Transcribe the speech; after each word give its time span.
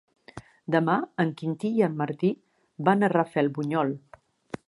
Demà 0.75 0.95
en 1.23 1.33
Quintí 1.41 1.71
i 1.81 1.85
en 1.89 1.99
Martí 2.01 2.33
van 2.89 3.05
a 3.09 3.13
Rafelbunyol. 3.15 3.93